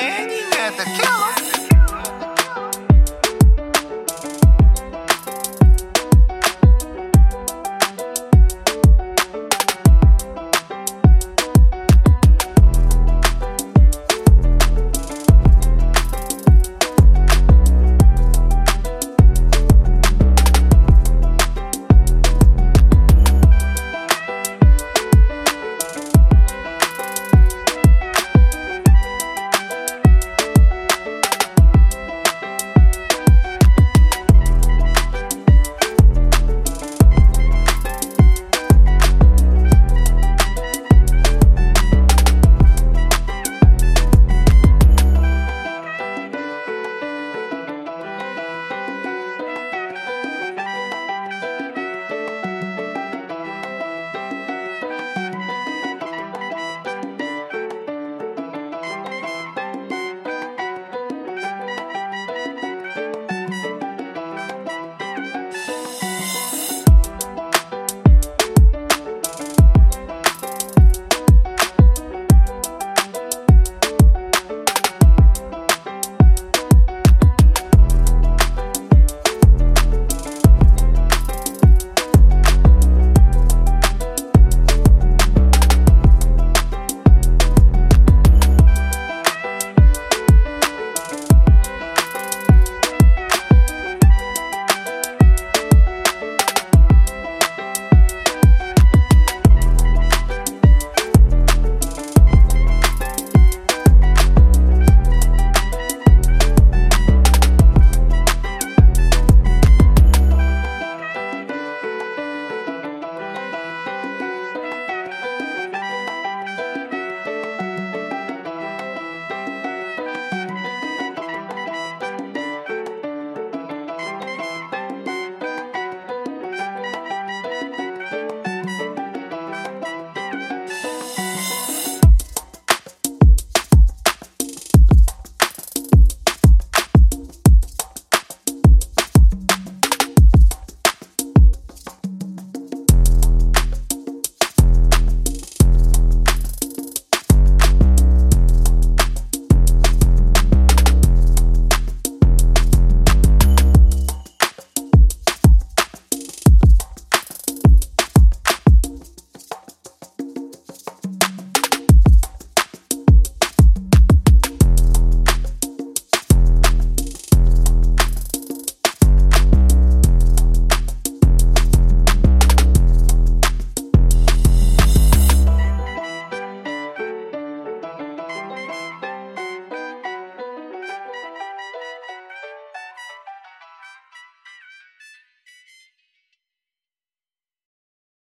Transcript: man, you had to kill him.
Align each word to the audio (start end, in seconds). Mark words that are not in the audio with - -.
man, 0.00 0.30
you 0.30 0.46
had 0.52 0.72
to 0.78 0.84
kill 0.84 1.24
him. 1.24 1.39